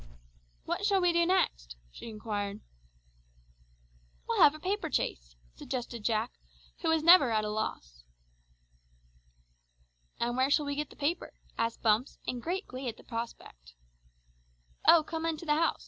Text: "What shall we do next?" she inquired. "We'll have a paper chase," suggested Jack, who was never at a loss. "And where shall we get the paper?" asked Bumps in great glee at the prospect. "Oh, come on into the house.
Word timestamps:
"What 0.65 0.83
shall 0.83 0.99
we 0.99 1.13
do 1.13 1.27
next?" 1.27 1.75
she 1.91 2.09
inquired. 2.09 2.59
"We'll 4.27 4.41
have 4.41 4.55
a 4.55 4.59
paper 4.59 4.89
chase," 4.89 5.35
suggested 5.53 6.03
Jack, 6.03 6.31
who 6.79 6.89
was 6.89 7.03
never 7.03 7.29
at 7.29 7.45
a 7.45 7.51
loss. 7.51 8.03
"And 10.19 10.35
where 10.35 10.49
shall 10.49 10.65
we 10.65 10.73
get 10.73 10.89
the 10.89 10.95
paper?" 10.95 11.33
asked 11.55 11.83
Bumps 11.83 12.17
in 12.25 12.39
great 12.39 12.65
glee 12.65 12.87
at 12.87 12.97
the 12.97 13.03
prospect. 13.03 13.75
"Oh, 14.87 15.03
come 15.03 15.23
on 15.23 15.33
into 15.33 15.45
the 15.45 15.53
house. 15.53 15.77